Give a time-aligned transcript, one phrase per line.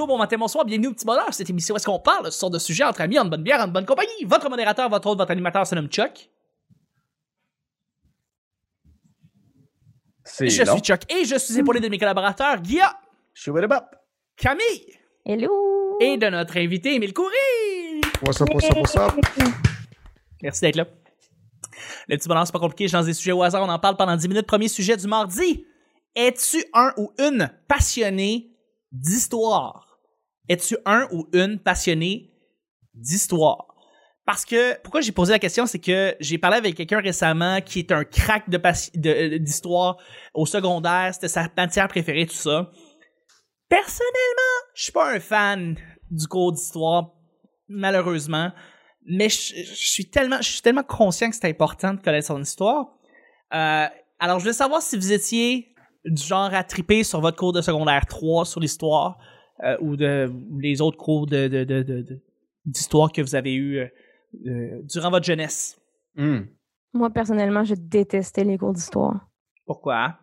[0.00, 1.26] bonjour, bon matin, bonsoir, bienvenue au petit bonheur.
[1.32, 3.60] Cette émission, est-ce qu'on parle de ce genre de sujet entre amis, en bonne bière,
[3.60, 4.24] en bonne compagnie?
[4.24, 6.30] Votre modérateur, votre hôte, votre animateur se nomme Chuck.
[10.24, 10.72] C'est Je long.
[10.72, 12.98] suis Chuck et je suis épaulé de mes collaborateurs, Guilla.
[14.36, 15.98] Camille Hello!
[16.00, 18.00] et de notre invité, Émile Coury.
[18.22, 19.12] What's up, what's up, what's up?
[20.42, 20.86] Merci d'être là.
[22.08, 23.98] Le petit bonheur, c'est pas compliqué, je lance des sujets au hasard, on en parle
[23.98, 24.46] pendant 10 minutes.
[24.46, 25.66] Premier sujet du mardi.
[26.14, 28.50] Es-tu un ou une passionné
[28.90, 29.89] d'histoire?
[30.50, 32.28] Es-tu un ou une passionné
[32.92, 33.68] d'histoire?
[34.26, 37.78] Parce que, pourquoi j'ai posé la question, c'est que j'ai parlé avec quelqu'un récemment qui
[37.78, 39.96] est un crack euh, d'histoire
[40.34, 42.68] au secondaire, c'était sa matière préférée, tout ça.
[43.68, 45.76] Personnellement, je suis pas un fan
[46.10, 47.12] du cours d'histoire,
[47.68, 48.50] malheureusement,
[49.06, 52.86] mais je, suis tellement, tellement conscient que c'est important de connaître son histoire.
[53.54, 53.86] Euh,
[54.18, 55.72] alors, je voulais savoir si vous étiez
[56.04, 59.16] du genre à triper sur votre cours de secondaire 3 sur l'histoire
[59.64, 62.20] euh, ou de ou les autres cours de, de, de, de- de-
[62.64, 63.86] d'histoire que vous avez eu euh,
[64.46, 65.80] euh, durant votre jeunesse.
[66.16, 66.40] Hmm.
[66.92, 69.28] Moi, personnellement, je détestais les cours d'histoire.
[69.66, 70.16] Pourquoi?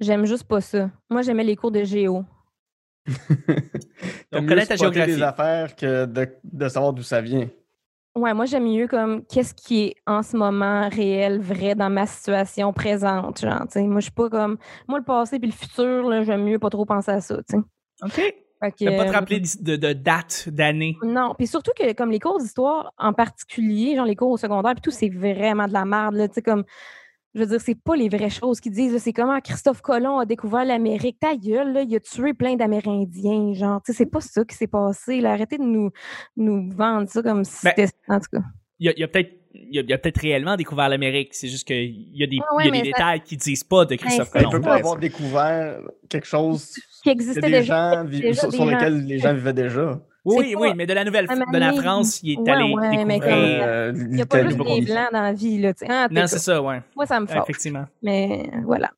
[0.00, 0.90] J'aime juste pas ça.
[1.10, 2.24] Moi, j'aimais les cours de géo.
[4.30, 5.14] T'aimes connaître spotter géographie.
[5.16, 7.48] des affaires que de, de savoir d'où ça vient.
[8.14, 12.06] Ouais, moi, j'aime mieux comme qu'est-ce qui est en ce moment réel, vrai dans ma
[12.06, 13.40] situation présente.
[13.40, 13.82] Genre, tu sais.
[13.84, 14.58] Moi, je suis pas comme.
[14.86, 17.56] Moi, le passé puis le futur, là, j'aime mieux pas trop penser à ça, tu
[17.56, 17.62] sais.
[18.04, 18.34] OK.
[18.70, 20.96] Que, Tu pas te euh, rappeler de, de date, d'année?
[21.02, 24.72] Non, puis surtout que comme les cours d'histoire en particulier, genre les cours au secondaire,
[24.74, 26.14] puis tout, c'est vraiment de la merde.
[26.14, 26.64] Là, tu sais, comme,
[27.34, 28.92] je veux dire, c'est pas les vraies choses qu'ils disent.
[28.92, 28.98] là.
[28.98, 31.18] C'est comment Christophe Colomb a découvert l'Amérique.
[31.18, 33.54] Ta gueule, là, il a tué plein d'Amérindiens.
[33.54, 35.20] Genre, tu sais, c'est pas ça qui s'est passé.
[35.20, 35.32] Là.
[35.32, 35.90] Arrêtez de nous,
[36.36, 37.90] nous vendre ça comme si Ben, c'était.
[38.08, 38.42] En tout cas.
[38.78, 41.34] Il y a, il y a peut-être il a, peut-être réellement découvert l'Amérique.
[41.34, 43.64] C'est juste qu'il y a des, Ah ouais, y a des ça- détails qui disent
[43.64, 44.50] pas de Christophe c'est- Il Colomb.
[44.50, 47.92] peut pas avoir découvert quelque chose Qui existait des déjà.
[47.94, 48.76] gens vi- déjà sur, des sur gens.
[48.76, 50.00] lequel les gens vivaient déjà.
[50.24, 53.04] Oui, oui, pas- mais de la nouvelle de la France, il est ouais, allé ouais,
[53.04, 53.20] mais découvrir.
[53.22, 55.58] comme- Euh, Il n'y a pas juste des blancs dans la vie.
[55.58, 55.86] Là, tu sais.
[55.90, 56.80] Ah, en tout Non, c'est ça, ouais.
[56.94, 57.42] Moi, ça me fâche.
[57.42, 57.84] Effectivement.
[58.02, 58.90] Mais voilà.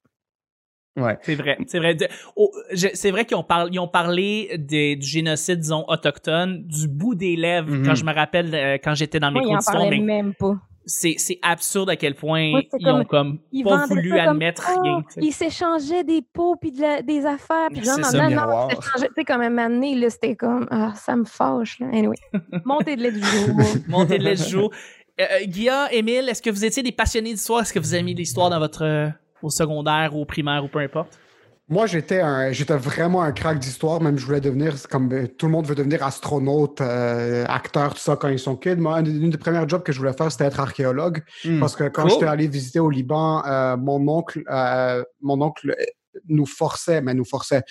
[0.97, 1.19] Ouais.
[1.23, 1.95] C'est vrai, c'est vrai.
[1.95, 2.07] De-
[2.37, 6.87] oh, c'est vrai qu'ils ont, parlé, ils ont parlé des- du génocide, disons, autochtone, du
[6.89, 9.79] bout des lèvres, quand je me rappelle, euh, quand j'étais dans mes cours en d'histoire,
[9.83, 10.57] parlait mais même pas.
[10.87, 12.43] C'est, c'est absurde à quel point
[12.79, 15.03] ils ont comme- comme Ils pas voulu comme, admettre Ah, rien.
[15.03, 15.21] tu sais.
[15.23, 17.69] Ils s'échangeaient des pots puis de la- des affaires.
[17.71, 18.69] Puis genre, ça, non, non, miroir.
[18.71, 19.09] ils s'échangeaient.
[19.09, 21.87] Tu sais, comme un donné, là, c'était comme, ah, ça me fâche, là.
[21.93, 22.17] Anyway.
[22.65, 23.57] Montez de lait du jour.
[23.89, 24.71] Montée de lait du jour.
[25.21, 27.63] Euh, euh, Guilla, Émile, est-ce que vous étiez des passionnés d'histoire?
[27.63, 29.09] Est-ce que vous avez mis l'histoire dans votre, euh,
[29.43, 31.19] au secondaire ou au primaire ou peu importe?
[31.69, 34.01] Moi, j'étais un, j'étais vraiment un crack d'histoire.
[34.03, 38.01] Même je voulais devenir, comme euh, tout le monde veut devenir astronaute, euh, acteur, tout
[38.01, 38.77] ça quand ils sont kids.
[38.77, 41.23] Moi, une, une des premières jobs que je voulais faire, c'était être archéologue.
[41.45, 41.61] Hmm.
[41.61, 42.11] Parce que quand Cool.
[42.11, 45.75] j'étais allé visiter au Liban, euh, mon oncle, euh, mon oncle
[46.29, 47.63] nous forçait, mais nous forçait.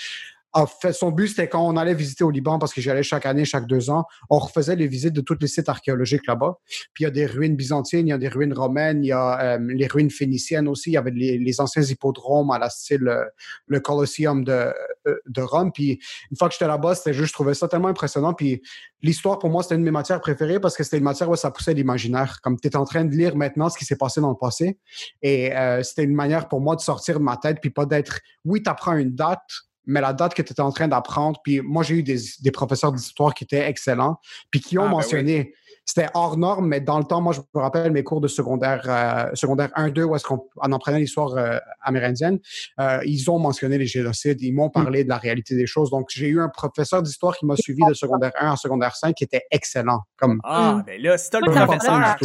[0.92, 3.44] Son but, c'était quand on allait visiter au Liban, parce que j'y allais chaque année,
[3.44, 6.58] chaque deux ans, on refaisait les visites de tous les sites archéologiques là-bas.
[6.94, 9.12] Puis il y a des ruines byzantines, il y a des ruines romaines, il y
[9.12, 10.92] a euh, les ruines phéniciennes aussi.
[10.92, 13.24] Il y avait les, anciens hippodromes à la style euh,
[13.68, 14.74] le Colosseum de,
[15.08, 15.72] euh, de Rome.
[15.72, 16.00] Puis
[16.30, 18.34] une fois que j'étais là-bas, c'était juste, je trouvais ça tellement impressionnant.
[18.34, 18.62] Puis
[19.02, 21.36] l'histoire, pour moi, c'était une de mes matières préférées parce que c'était une matière où
[21.36, 22.40] ça poussait l'imaginaire.
[22.42, 24.78] Comme tu es en train de lire maintenant ce qui s'est passé dans le passé.
[25.22, 28.62] Et c'était une manière pour moi de sortir de ma tête, puis pas d'être, oui,
[28.62, 29.42] tu apprends une date,
[29.86, 31.40] mais la date que tu étais en train d'apprendre.
[31.44, 34.18] Puis moi, j'ai eu des, des professeurs d'histoire qui étaient excellents,
[34.52, 35.54] puis qui ont Ah, ben mentionné.
[35.86, 38.84] C'était hors norme, mais dans le temps, moi, je me rappelle mes cours de secondaire,
[38.88, 42.40] euh, secondaire 1-2, où est-ce qu'on en apprenait l'histoire euh, amérindienne.
[42.80, 45.90] Euh, ils ont mentionné les génocides, ils m'ont parlé de la réalité des choses.
[45.90, 49.14] Donc, j'ai eu un professeur d'histoire qui m'a suivi de secondaire 1 en secondaire 5
[49.14, 50.04] qui était excellent.
[50.16, 50.84] Comme, Ah, Mm.
[50.88, 52.16] ben là, si t'as le professeur,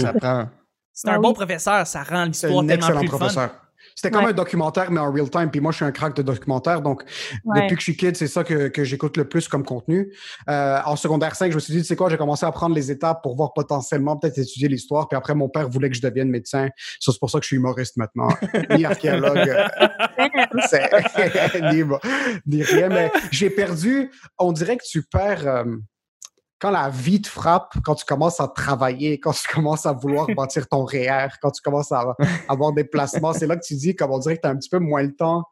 [0.92, 1.34] c'est un bon oui.
[1.34, 3.50] professeur, ça rend l'histoire un tellement excellent plus le fun.
[4.00, 4.30] C'était comme Ouais.
[4.30, 5.50] un documentaire, mais en real time.
[5.50, 6.82] Puis moi, je suis un crack de documentaire.
[6.82, 7.02] Donc,
[7.44, 7.62] Ouais.
[7.62, 10.14] depuis que je suis kid, c'est ça que, que j'écoute le plus comme contenu.
[10.48, 12.76] Euh, en secondaire 5, je me suis dit, tu sais quoi, j'ai commencé à prendre
[12.76, 15.08] les étapes pour voir potentiellement peut-être étudier l'histoire.
[15.08, 16.68] Puis après, mon père voulait que je devienne médecin.
[17.00, 18.28] Ça, c'est pour ça que je suis humoriste maintenant.
[18.70, 19.48] Ni archéologue.
[21.72, 21.82] ni,
[22.46, 22.88] ni rien.
[22.88, 24.12] Mais j'ai perdu.
[24.38, 25.46] On dirait que tu perds.
[25.48, 25.64] euh,
[26.60, 30.26] quand la vie te frappe, quand tu commences à travailler, quand tu commences à vouloir
[30.36, 32.16] bâtir ton REER, quand tu commences à
[32.48, 34.56] avoir des placements, c'est là que tu dis, comme on dirait que tu as un
[34.56, 35.44] petit peu moins le temps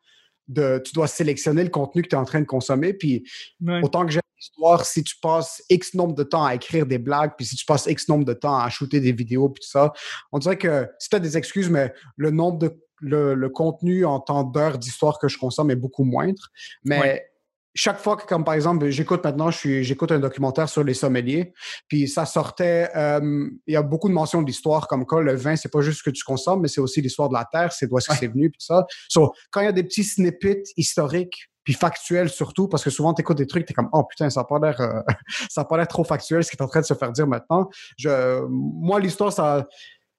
[0.49, 0.81] de.
[0.85, 2.93] Tu dois sélectionner le contenu que tu es en train de consommer.
[2.93, 3.25] Puis
[3.65, 3.81] Ouais.
[3.83, 7.33] autant que j'aime l'histoire, si tu passes X nombre de temps à écrire des blagues,
[7.37, 9.93] puis si tu passes X nombre de temps à shooter des vidéos, puis tout ça,
[10.33, 12.83] on dirait que si tu as des excuses, mais le nombre de.
[13.03, 16.41] Le, le contenu en temps d'heures d'histoire que je consomme est beaucoup moindre.
[16.83, 17.27] Mais Ouais.
[17.77, 21.53] Chaque fois que, comme par exemple, j'écoute maintenant, j'écoute un documentaire sur les sommeliers,
[21.89, 25.37] puis ça sortait, euh, il y a beaucoup de mentions de l'histoire, comme quoi le
[25.37, 27.73] vin, c'est pas juste ce que tu consommes, mais c'est aussi l'histoire de la terre,
[27.73, 28.85] c'est d'où est-ce que c'est venu, puis ça.
[29.09, 33.13] So, quand il y a des petits snippets historiques puis factuel surtout, parce que souvent,
[33.13, 35.01] tu écoutes des trucs, tu es comme, oh putain, ça n'a pas l'air euh,
[35.51, 37.27] ça a pas l'air trop factuel ce qui est en train de se faire dire
[37.27, 37.69] maintenant.
[37.99, 39.67] Je, moi, l'histoire, ça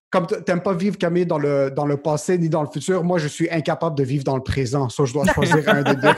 [0.09, 3.03] comme t- t'aimes pas vivre Camille dans le dans le passé ni dans le futur,
[3.03, 4.87] moi je suis incapable de vivre dans le présent.
[4.89, 6.07] Ça, je dois choisir un des deux.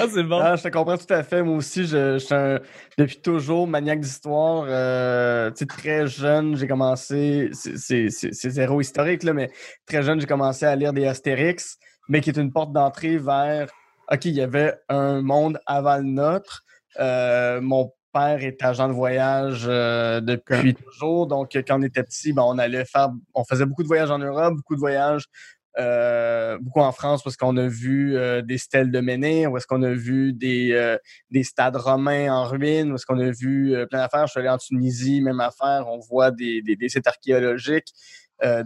[0.00, 0.38] Ah, c'est bon.
[0.42, 1.42] Ah, je te comprends tout à fait.
[1.42, 2.60] Moi aussi, je, je suis un-
[2.98, 4.64] depuis toujours maniaque d'histoire.
[4.68, 7.50] Euh, tu sais, très jeune, j'ai commencé.
[7.52, 9.50] c'est- C'est c'est- c'est zéro historique, là, mais
[9.86, 11.76] très jeune, j'ai commencé à lire des Astérix,
[12.08, 13.68] mais qui est une porte d'entrée vers.
[14.12, 16.62] OK, il y avait un monde avant le nôtre.
[17.00, 21.26] Euh, mon père est agent de voyage euh, depuis toujours.
[21.26, 23.10] Donc, quand on était petit, ben, on allait faire.
[23.34, 25.26] On faisait beaucoup de voyages en Europe, beaucoup de voyages
[25.76, 29.66] euh, beaucoup en France parce qu'on a vu euh, des stèles de menhir, où est-ce
[29.66, 30.96] qu'on a vu des,
[31.30, 34.28] des stades romains en ruine, où est-ce qu'on a vu plein d'affaires.
[34.28, 37.92] Je suis allé en Tunisie, même affaire, on voit des, des, des sites archéologiques,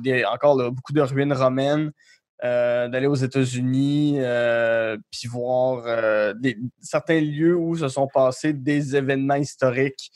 [0.01, 1.93] des, encore là, beaucoup de ruines romaines.
[2.45, 6.33] Euh, d'aller aux États-Unis, euh, puis voir euh,
[6.81, 10.11] certains lieux où se sont passés des événements historiques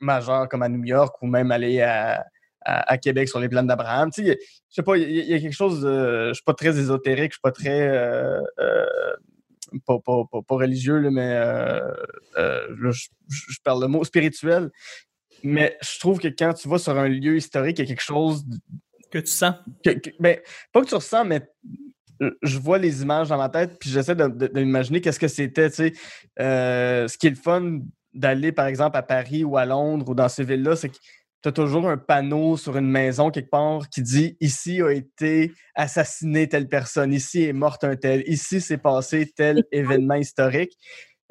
[0.00, 2.24] majeurs comme à New York ou même aller à,
[2.62, 4.10] à, Québec sur les plaines d'Abraham.
[4.16, 4.34] Je
[4.70, 6.28] sais pas, il y, a- quelque chose de.
[6.28, 7.90] Je suis pas très ésotérique, je suis pas très.
[9.86, 11.38] pas, pas, pas, religieux, là, mais
[12.34, 14.70] je- je parle le mot spirituel.
[15.42, 18.02] Mais je trouve que quand tu vas sur un lieu historique, il y a quelque
[18.02, 18.44] chose.
[19.10, 19.54] Que tu sens?
[19.84, 20.38] que- que- ben,
[20.72, 21.42] pas que tu ressens, mais
[22.42, 24.14] je vois les images dans ma tête, puis j'essaie
[24.54, 25.68] m'imaginer qu'est-ce que c'était.
[25.70, 25.92] tu sais.
[26.40, 27.80] Euh, ce qui est le fun
[28.14, 30.96] d'aller, par exemple, à Paris ou à Londres ou dans ces villes-là, c'est que
[31.42, 35.52] tu as toujours un panneau sur une maison quelque part qui dit ici a été
[35.74, 40.72] assassiné telle personne, ici est morte un tel, ici s'est passé tel événement historique.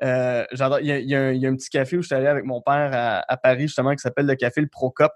[0.04, 0.80] Euh, j'adore.
[0.81, 3.24] Il y, y a un petit café où je suis allé avec mon père à,
[3.27, 5.12] à Paris, justement, qui s'appelle le café Le Procop.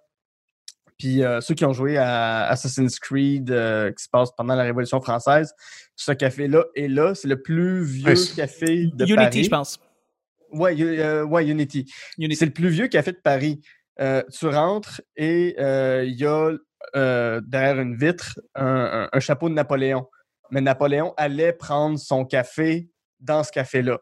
[1.00, 4.64] Puis euh, ceux qui ont joué à Assassin's Creed, euh, qui se passe pendant la
[4.64, 5.54] Révolution française,
[5.96, 7.16] ce café-là est là.
[7.16, 9.44] C'est le plus vieux café de Unity, Paris.
[9.46, 9.80] je pense.
[10.52, 11.92] Ouais, euh, ouais, Unity.
[12.18, 12.36] Unity.
[12.36, 13.62] C'est le plus vieux café de Paris.
[14.02, 16.52] Euh, tu rentres et euh, il y a
[16.96, 20.06] euh, derrière une vitre un, un- un chapeau de Napoléon.
[20.52, 24.00] Mais Napoléon allait prendre son café dans ce café-là.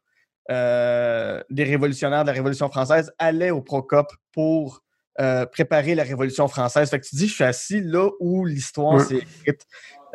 [0.49, 4.81] Euh, des révolutionnaires de la Révolution française allaient au Procope pour
[5.19, 6.89] euh, préparer la Révolution française.
[6.89, 9.03] Fait que tu dis, je suis assis là où l'histoire Ouais.
[9.03, 9.65] s'est écrite,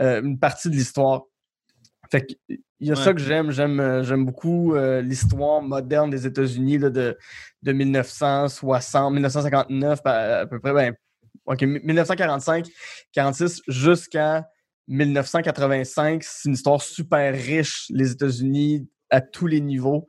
[0.00, 1.22] euh, une partie de l'histoire.
[2.10, 3.04] Fait que il y a Ouais.
[3.04, 3.50] ça que j'aime.
[3.52, 7.16] J'aime, euh, j'aime beaucoup euh, l'histoire moderne des États-Unis là, de,
[7.62, 10.94] de 1960, 1959 à, à peu près, ben,
[11.46, 12.66] ok, 1945,
[13.12, 14.48] 46 jusqu'à
[14.88, 16.22] 1985.
[16.25, 20.06] C'est une histoire super riche, les États-Unis, à tous les niveaux.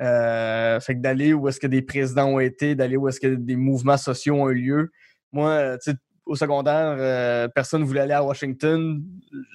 [0.00, 3.34] Euh, fait que d'aller où est-ce que des présidents ont été, d'aller où est-ce que
[3.34, 4.90] des mouvements sociaux ont eu lieu.
[5.32, 5.96] Moi, euh, tu sais,
[6.26, 9.02] au secondaire, euh, personne ne voulait aller à Washington.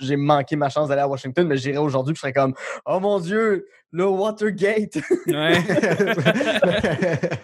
[0.01, 2.53] J'ai manqué ma chance d'aller à Washington, mais j'irais aujourd'hui, je serais comme,
[2.85, 4.97] oh mon Dieu, le Watergate.
[5.27, 5.55] Ouais.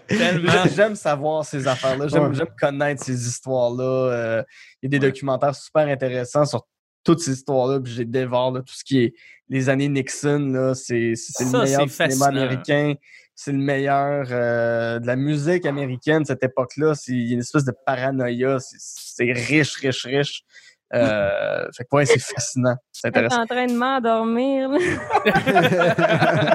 [0.75, 2.07] J'aime savoir ces affaires-là.
[2.07, 2.33] J'aime Ouais.
[2.35, 3.83] j'aime connaître ces histoires-là.
[3.83, 4.43] Euh,
[4.81, 6.65] Il y a des documentaires super intéressants sur
[7.05, 7.79] toutes ces histoires-là.
[7.79, 9.13] Puis j'ai dévore là, tout ce qui est
[9.47, 10.39] les années Nixon.
[10.51, 12.25] là, C'est c'est le meilleur cinéma fascinant.
[12.25, 12.93] américain.
[13.37, 16.95] C'est le meilleur euh, de la musique américaine cette époque-là.
[16.95, 18.59] C'est- Il y a une espèce de paranoïa.
[18.59, 20.43] C'est- C'est riche, riche, riche.
[20.93, 22.75] Euh, fait que ouais, c'est fascinant.
[22.91, 23.41] C'est intéressant.
[23.41, 24.69] en train de m'endormir.
[24.69, 24.77] là.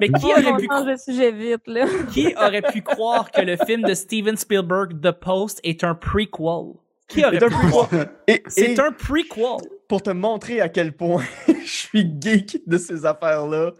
[0.00, 1.86] Mais qui aurait, pu, de sujet vite, là.
[2.12, 6.74] qui aurait pu croire que le film de Steven Spielberg, The Post, est un prequel?
[7.08, 8.08] Qui aurait C'est un pu prequel.
[8.26, 9.56] Et- et- C'est un prequel.
[9.88, 13.72] pour te montrer à quel point je suis geek de ces affaires-là,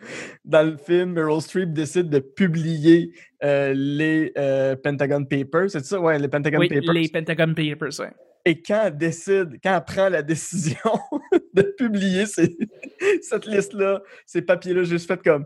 [0.47, 3.13] dans le film, Meryl Streep décide de publier
[3.45, 5.71] euh, les euh, Pentagon Papers.
[5.71, 6.01] C'est ça?
[6.01, 6.93] Ouais, les Pentagon Oui, Papers.
[6.93, 8.13] les Pentagon Papers, ouais.
[8.47, 10.79] Et quand elle décide, quand elle prend la décision
[11.55, 12.57] de publier ces-
[13.23, 15.45] cette liste-là, ces papiers-là, j'ai juste fait comme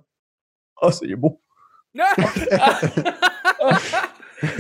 [0.81, 1.41] Oh, c'est beau.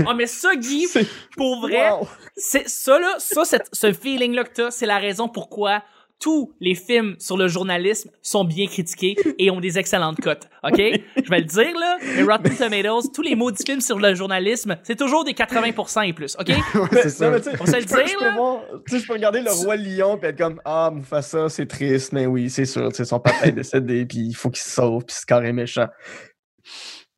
[0.07, 0.87] Oh, mais ça, Guy,
[1.37, 2.09] pour vrai, Wow.
[2.37, 5.83] c'est ça là, ça, ce feeling-là que t'as, c'est la raison pourquoi
[6.21, 10.49] tous les films sur le journalisme sont bien critiqués et ont des excellentes cotes.
[10.63, 10.77] OK?
[10.77, 11.97] Je vais le dire, là.
[12.15, 16.13] Les Rotten Tomatoes, tous les maudits films sur le journalisme, c'est toujours des 80% et
[16.13, 16.37] plus.
[16.39, 16.47] OK?
[16.49, 17.29] Ouais, c'est ça.
[17.29, 18.35] non, mais On se le dire, je peux là.
[18.37, 21.67] voir- tu sais, je peux regarder le roi lion et être comme ah Mufasa c'est
[21.67, 25.05] triste mais oui c'est sûr son papa est décédé puis il faut qu'il se sauve
[25.05, 25.89] puis c'est carré méchant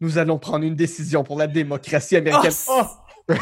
[0.04, 3.34] nous allons prendre une décision pour la démocratie américaine Oh, oh,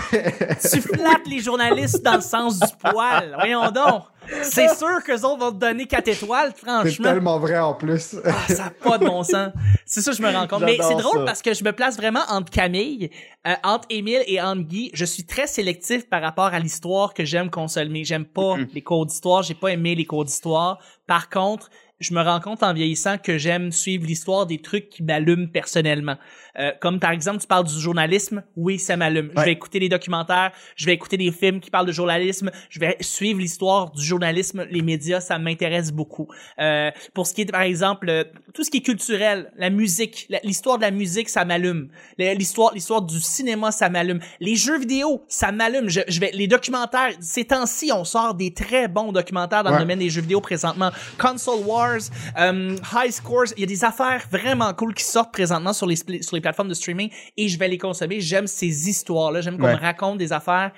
[0.71, 3.35] tu flattes les journalistes dans le sens du poil.
[3.37, 4.05] Voyons donc.
[4.45, 7.05] C'est sûr qu'eux autres vont te donner 4 étoiles, C'est franchement.
[7.05, 8.15] tellement vrai en plus.
[8.25, 9.51] Ah, ça n'a pas de bon sens.
[9.85, 10.63] C'est ça, je me rends compte.
[10.63, 11.25] Mais c'est drôle ça.
[11.25, 13.11] parce que je me place vraiment entre Camille,
[13.49, 14.93] euh, entre Émile et entre Guy.
[14.95, 18.05] Je suis très sélectif par rapport à l'histoire que j'aime consommer.
[18.05, 19.43] J'aime pas les cours d'histoire.
[19.43, 20.79] J'ai pas aimé les cours d'histoire.
[21.09, 25.03] Par contre, je me rends compte en vieillissant que j'aime suivre l'histoire des trucs qui
[25.03, 26.17] m'allument personnellement.
[26.59, 29.31] Euh, comme par exemple, tu parles du journalisme, oui, ça m'allume.
[29.37, 32.79] Je vais écouter des documentaires, je vais écouter des films qui parlent de journalisme, je
[32.79, 36.29] vais suivre l'histoire du journalisme, les médias, ça m'intéresse beaucoup.
[36.59, 40.29] Euh, pour ce qui est par exemple euh, tout ce qui est culturel, la musique,
[40.45, 41.89] l'histoire de la musique, ça m'allume.
[42.19, 44.21] L'histoire, l'histoire du cinéma, ça m'allume.
[44.41, 45.89] Les jeux vidéo, ça m'allume.
[45.89, 47.13] Je, je vais les documentaires.
[47.21, 50.91] Ces temps-ci, on sort des très bons documentaires dans le domaine des jeux vidéo présentement.
[51.19, 52.01] Console Wars,
[52.39, 55.97] euh, High Scores, il y a des affaires vraiment cool qui sortent présentement sur les
[55.97, 58.21] sur les plateformes de streaming et je vais les consommer.
[58.21, 59.41] J'aime ces histoires-là.
[59.41, 59.75] J'aime qu'on Ouais.
[59.77, 60.73] me raconte des affaires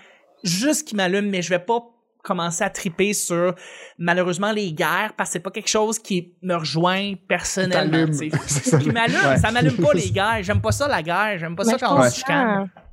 [0.45, 1.81] juste qui m'allument, mais je vais pas
[2.23, 3.55] commencer à triper sur
[3.99, 8.07] malheureusement les guerres parce que c'est pas quelque chose qui me rejoint personnellement.
[8.17, 8.31] Qui
[8.93, 9.37] m'allume, Ouais.
[9.37, 10.43] ça m'allume pas les guerres.
[10.43, 11.37] J'aime pas ça la guerre.
[11.39, 12.23] J'aime pas Mais ça quand on se.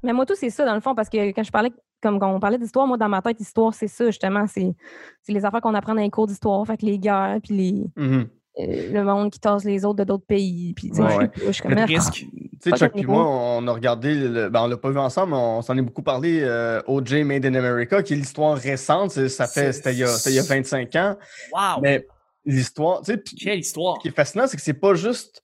[0.03, 2.33] Mais moi, tout, c'est ça, dans le fond, parce que quand je parlais, comme quand
[2.33, 4.47] on parlait d'histoire, moi, dans ma tête, histoire, c'est ça, justement.
[4.47, 4.73] C'est
[5.21, 6.65] c'est les affaires qu'on apprend dans les cours d'histoire.
[6.65, 8.19] Fait que les guerres, puis les, Mhm.
[8.21, 8.25] euh,
[8.57, 10.73] le monde qui tasse les autres de d'autres pays.
[10.73, 11.29] Puis, Ouais, je ouais.
[11.35, 12.13] suis- je suis comme, Le ah, risque.
[12.61, 15.31] Tu sais, Chuck et moi, on a regardé, le- ben, on l'a pas vu ensemble,
[15.31, 19.11] mais on s'en est beaucoup parlé, euh, OJ Made in America, qui est l'histoire récente.
[19.11, 21.17] Ça fait, C'est- c'était il, y a- c'était il y a 25 ans.
[21.53, 21.81] Wow.
[21.81, 22.05] Mais
[22.45, 23.95] l'histoire, tu sais, puis Quelle histoire.
[23.97, 25.43] ce qui est fascinant, c'est que c'est pas juste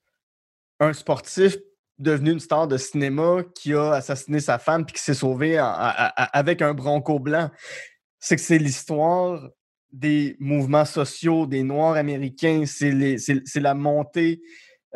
[0.80, 1.56] un sportif
[1.98, 5.64] devenu une star de cinéma qui a assassiné sa femme puis qui s'est sauvé en-
[5.64, 7.50] a- a- avec un bronco blanc.
[8.20, 9.40] C'est que c'est l'histoire
[9.92, 12.64] des mouvements sociaux des Noirs américains.
[12.66, 14.40] C'est la montée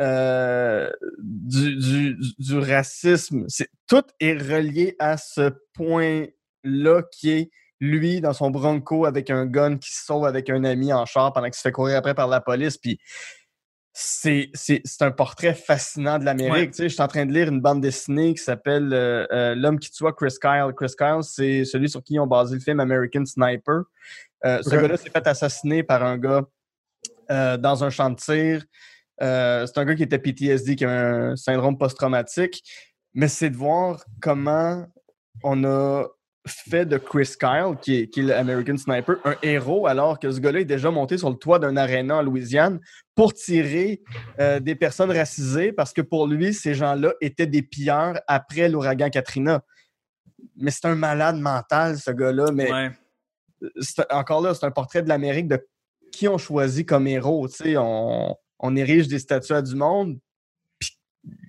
[0.00, 3.46] euh, du, racisme.
[3.88, 9.76] Tout est relié à ce point-là qui est lui dans son bronco avec un gun
[9.76, 12.28] qui se sauve avec un ami en char pendant qu'il se fait courir après par
[12.28, 12.78] la police.
[12.78, 12.98] Puis
[13.92, 16.52] c'est un portrait fascinant de l'Amérique.
[16.52, 16.66] Ouais.
[16.68, 19.54] Tu sais, Je suis en train de lire une bande dessinée qui s'appelle euh, euh,
[19.54, 20.72] L'homme qui tua Chris Kyle.
[20.74, 23.82] Chris Kyle, c'est celui sur qui ont basé le film American Sniper.
[24.44, 26.42] Euh, ce gars-là s'est fait assassiner par un gars
[27.28, 28.64] dans un champ de tir.
[29.20, 32.62] C'est un gars qui était PTSD, qui a un syndrome post-traumatique.
[33.14, 34.86] Mais c'est de voir comment
[35.42, 36.06] on a
[36.46, 40.40] fait de Chris Kyle, qui est, qui est l'American Sniper, un héros, alors que ce
[40.40, 42.80] gars-là est déjà monté sur le toit d'un aréna en Louisiane
[43.14, 44.02] pour tirer
[44.40, 49.08] euh, des personnes racisées, parce que pour lui, ces gens-là étaient des pilleurs après l'ouragan
[49.10, 49.62] Katrina.
[50.56, 52.50] Mais c'est un malade mental, ce gars-là.
[52.52, 52.90] Mais Ouais.
[54.10, 55.64] encore là, c'est un portrait de l'Amérique de
[56.10, 57.48] qui on choisit comme héros.
[57.76, 60.18] On, on érige des statues à du monde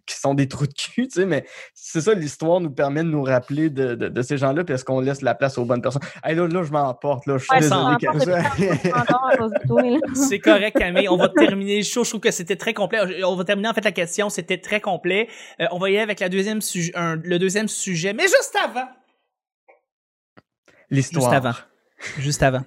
[0.05, 3.07] qui sont des trous de cul, tu sais, mais c'est ça, l'histoire nous permet de
[3.09, 5.81] nous rappeler de, de- de ces gens-là, puis est-ce qu'on laisse la place aux bonnes
[5.81, 6.01] personnes.
[6.23, 7.93] Hey, là, là, je m'emporte, là, je suis Ouais, désolé.
[10.13, 11.07] C'est correct, Camille.
[11.09, 12.03] On va terminer le show.
[12.03, 13.23] Je trouve que c'était très complet.
[13.23, 14.29] On va terminer en fait la question.
[14.29, 15.27] C'était très complet.
[15.61, 18.13] Euh, on va y aller avec la deuxième sujet, le deuxième sujet.
[18.13, 18.87] Mais juste avant.
[20.89, 21.31] L'histoire.
[21.31, 21.53] Juste avant.
[22.19, 22.61] Juste avant.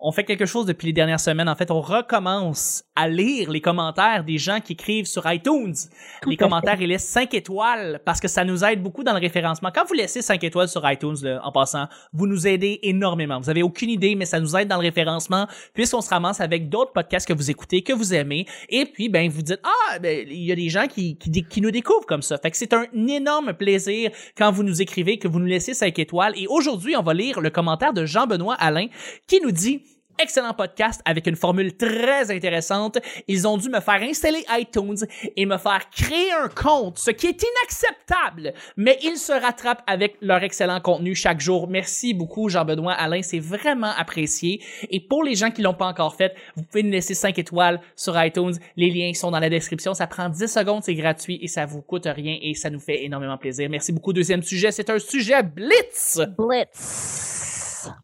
[0.00, 1.48] On fait quelque chose depuis les dernières semaines.
[1.48, 5.74] En fait, on recommence à lire les commentaires des gens qui écrivent sur iTunes.
[6.22, 6.44] Tout les à fait.
[6.44, 9.70] commentaires, ils laissent 5 étoiles parce que ça nous aide beaucoup dans le référencement.
[9.74, 13.40] Quand vous laissez 5 étoiles sur iTunes, là, en passant, vous nous aidez énormément.
[13.40, 16.68] Vous avez aucune idée, mais ça nous aide dans le référencement puisqu'on se ramasse avec
[16.68, 18.46] d'autres podcasts que vous écoutez, que vous aimez.
[18.68, 21.42] Et puis, ben, vous dites, ah, ben, il y a des gens qui, qui, dé-
[21.42, 22.38] qui nous découvrent comme ça.
[22.38, 25.98] Fait que c'est un énorme plaisir quand vous nous écrivez, que vous nous laissez 5
[25.98, 26.32] étoiles.
[26.36, 28.86] Et aujourd'hui, on va lire le commentaire de Jean-Benoît Alain
[29.26, 29.82] qui nous dit
[30.16, 32.98] Excellent podcast avec une formule très intéressante.
[33.26, 34.98] Ils ont dû me faire installer iTunes
[35.36, 38.54] et me faire créer un compte, ce qui est inacceptable.
[38.76, 41.68] Mais ils se rattrapent avec leur excellent contenu chaque jour.
[41.68, 43.22] Merci beaucoup, Jean-Benoît Alain.
[43.22, 44.62] C'est vraiment apprécié.
[44.88, 47.80] Et pour les gens qui l'ont pas encore fait, vous pouvez nous laisser 5 étoiles
[47.96, 48.54] sur iTunes.
[48.76, 49.94] Les liens sont dans la description.
[49.94, 53.02] Ça prend 10 secondes, c'est gratuit et ça vous coûte rien et ça nous fait
[53.04, 53.68] énormément plaisir.
[53.68, 54.12] Merci beaucoup.
[54.12, 56.20] Deuxième sujet, c'est un sujet blitz.
[56.38, 57.53] Blitz.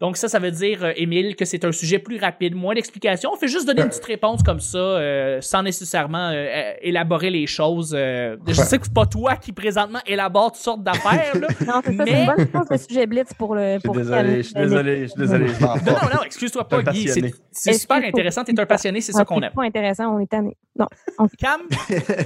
[0.01, 3.31] Donc ça, ça veut dire, euh, Émile, que c'est un sujet plus rapide, moins d'explications.
[3.33, 7.31] On fait juste donner une petite réponse comme ça, euh, sans nécessairement euh, euh, élaborer
[7.31, 7.95] les choses.
[7.97, 8.37] euh.
[8.47, 11.35] Je sais que c'est pas toi qui présentement élabore toutes sortes d'affaires.
[11.39, 11.49] là.
[11.67, 13.75] Non, c'est ça, c'est Mais- une bonne réponse de sujet blitz pour le.
[13.75, 16.23] Je suis pour désolé, je suis le- désolé, je suis désolé, je non, non, non,
[16.25, 17.09] excuse-toi pas, Guy.
[17.09, 18.45] C'est c'est super intéressant.
[18.45, 19.53] T'es un passionné, c'est ça qu'on aime.
[19.53, 20.57] pas intéressant, on est tanné.
[20.79, 20.87] Non.
[21.39, 21.61] Cam,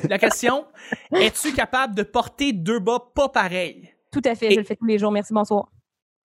[0.09, 0.65] la question,
[1.15, 3.89] es-tu capable de porter deux bas pas pareils?
[4.13, 5.11] Tout à fait, Et- je le fais tous les jours.
[5.11, 5.69] Merci, bonsoir.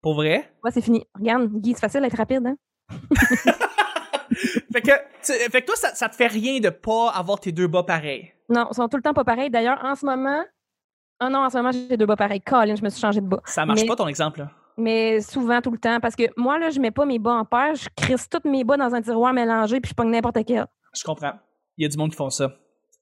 [0.07, 0.49] Pour vrai?
[0.63, 1.05] Ouais, c'est fini.
[1.19, 2.55] Regarde, Guy, c'est facile d'être rapide, hein?
[4.73, 4.91] Fait que,
[5.51, 8.33] fait que toi, ça, ça te fait rien de pas avoir tes deux bas pareils?
[8.49, 9.51] Non, ils sont tout le temps pas pareils.
[9.51, 10.45] D'ailleurs, en ce moment.
[11.19, 12.41] Ah non, en ce moment, j'ai deux bas pareils.
[12.41, 13.41] Colin, je me suis changé de bas.
[13.47, 14.51] Ça marche Mais- pas ton exemple, là.
[14.77, 15.99] Mais souvent, tout le temps.
[15.99, 17.75] Parce que moi, là, je mets pas mes bas en paire.
[17.75, 20.67] Je crisse tous mes bas dans un tiroir mélangé, puis je pogne n'importe quel.
[20.95, 21.33] Je comprends.
[21.79, 22.53] Il y a du monde qui font ça.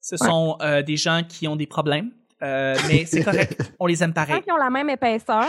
[0.01, 0.27] Ce Ouais.
[0.27, 2.09] sont euh, des gens qui ont des problèmes,
[2.41, 3.73] euh, mais c'est correct.
[3.79, 4.41] On les aime pareil.
[4.41, 5.45] qu'ils ont la même épaisseur,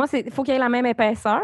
[0.00, 1.40] moi, il faut qu'il y ait la même épaisseur.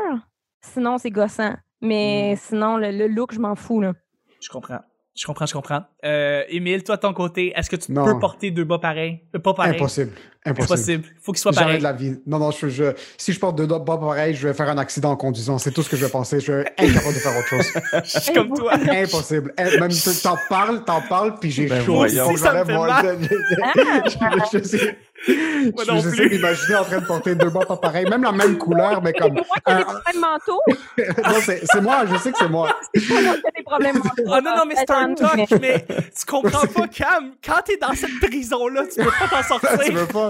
[0.63, 1.55] Sinon, c'est gossant.
[1.83, 2.39] Mais Mm.
[2.49, 3.93] sinon, le, le look, je m'en fous, là.
[4.41, 4.81] Je comprends.
[5.19, 5.83] Je comprends, je comprends.
[6.05, 8.05] Euh, Émile, toi, de ton côté, est-ce que tu Non.
[8.05, 9.23] peux porter deux bas pareils?
[9.35, 9.75] Euh, pas pareil.
[9.77, 10.13] Impossible.
[10.45, 10.63] Impossible.
[10.75, 11.05] Impossible.
[11.23, 11.79] Faut qu'ils soient Jamais pareils.
[11.79, 12.21] de la vie.
[12.27, 15.11] Non, non, je, je- si je porte deux bas pareils, je vais faire un accident
[15.13, 15.57] en conduisant.
[15.57, 16.39] C'est tout ce que je vais penser.
[16.41, 17.67] Je vais être incapable de faire autre chose.
[18.05, 18.73] Je suis comme toi.
[18.75, 19.55] Impossible.
[19.59, 21.95] Eh, Même tu- t'en parles, t'en parles, puis j'ai Ben chaud.
[21.97, 22.27] voyons.
[22.29, 23.19] Donc, Ça me j'aurais fait moi- mal.
[23.23, 24.09] je-
[24.53, 24.99] je- je sais-
[25.75, 28.57] Moi je- non d'imaginer en train de porter deux bas pas pareils, même la même
[28.67, 29.37] couleur, mais comme.
[29.37, 30.61] C'est moi qui ai un- des problèmes mentaux.
[31.25, 32.69] non, c'est c'est moi, je sais que c'est moi.
[32.95, 34.23] C'est pas moi qui ai des problèmes mentaux.
[34.27, 37.33] Oh non, non, mais c'est un toc, mais tu comprends pas, Cam.
[37.45, 39.95] Quand t'es dans cette prison-là, tu peux pas t'en tu sortir.
[39.95, 40.29] veux pas?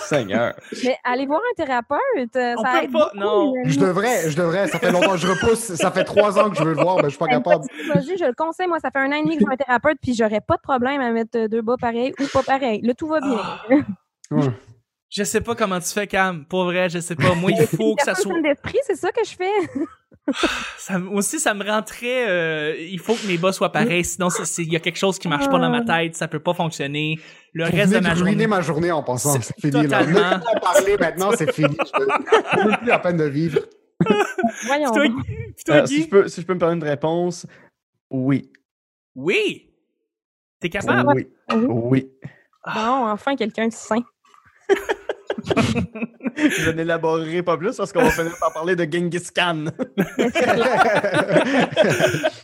[0.00, 0.54] Seigneur.
[0.84, 3.54] Mais allez voir un thérapeute, euh, On ça peut aide pas, beaucoup, non.
[3.62, 3.72] amis.
[3.72, 4.68] Je devrais, je devrais.
[4.68, 5.74] Ça fait longtemps que je repousse.
[5.74, 7.44] Ça fait trois ans que je veux le voir, mais je suis pas capable.
[7.44, 8.66] pas de psychologie, je le conseille.
[8.68, 10.56] Moi, ça fait un an et demi que je vois un thérapeute, puis j'aurais pas
[10.56, 12.80] de problème à mettre euh, deux bas pareils ou pas pareils.
[12.82, 13.38] Là, tout va bien.
[14.30, 14.36] Ah.
[14.36, 14.48] Ouais.
[15.10, 16.44] Je sais pas comment tu fais, Cam.
[16.44, 17.34] Pour vrai, je sais pas.
[17.34, 18.40] Moi, il faut que ça soit.
[18.42, 19.82] D'esprit, c'est ça que je fais.
[20.76, 22.28] Ça, aussi, ça me rend très.
[22.28, 25.26] euh, il faut que mes bas soient pareils, sinon il y a quelque chose qui
[25.26, 27.18] marche pas dans ma tête, ça peut pas fonctionner.
[27.54, 28.46] Le Vous reste de ma journée.
[28.46, 29.32] ma journée en pensant.
[29.32, 29.84] C'est C'est fini.
[29.84, 31.74] Totalement- parler maintenant, c'est fini.
[31.78, 33.60] Je n'ai plus la peine de vivre.
[34.66, 34.90] Voyons.
[34.92, 35.04] Toi,
[35.64, 37.46] toi, Euh, si, je peux, si je peux me permettre une réponse,
[38.10, 38.52] oui.
[39.14, 39.70] Oui!
[40.60, 41.10] T'es capable?
[41.14, 41.26] Oui.
[41.68, 42.10] Oui.
[42.74, 44.02] Bon, enfin, quelqu'un de sain.
[46.36, 49.66] Je n'élaborerai pas plus parce qu'on va finir par parler de Genghis Khan.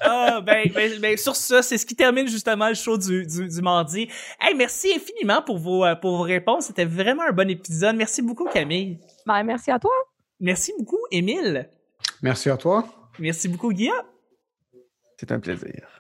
[0.00, 3.48] Ah, ben, ben, ben, sur ça, c'est ce qui termine justement le show du, du,
[3.48, 4.08] du mardi.
[4.40, 6.66] Hey, merci infiniment pour vos, euh, pour vos réponses.
[6.66, 7.96] C'était vraiment un bon épisode.
[7.96, 8.98] Merci beaucoup, Camille.
[9.26, 9.92] Ben, merci à toi.
[10.40, 11.68] Merci beaucoup, Émile.
[12.22, 12.84] Merci à toi.
[13.18, 14.04] Merci beaucoup, Guillaume.
[15.18, 15.93] C'est un plaisir.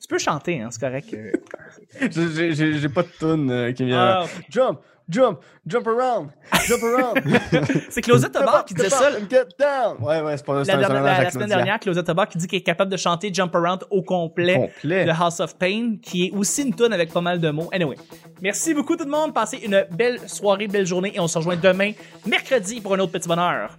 [0.00, 1.08] Tu peux chanter, hein, c'est correct.
[2.10, 4.22] J'ai- pas de tune euh, qui vient.
[4.22, 4.78] Ah, Jump,
[5.08, 6.30] jump, jump around,
[6.66, 7.18] jump around.
[7.90, 9.96] c'est Closette Tobar qui disait ça Get down.
[10.00, 11.56] Ouais, ouais, c'est pas la, la- semaine Claudia.
[11.56, 11.80] dernière.
[11.80, 14.54] Closette Tobar qui dit qu'il est capable de chanter Jump Around au complet.
[14.54, 15.04] Complet.
[15.04, 17.68] de House of Pain, qui est aussi une tune avec pas mal de mots.
[17.72, 17.96] Anyway,
[18.40, 19.34] merci beaucoup tout le monde.
[19.34, 21.92] Passez une belle soirée, belle journée et on se rejoint demain,
[22.26, 23.76] mercredi, pour un autre petit bonheur.